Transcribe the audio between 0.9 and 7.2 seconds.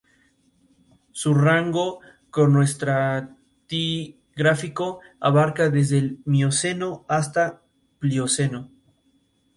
Su rango cronoestratigráfico abarca desde el Mioceno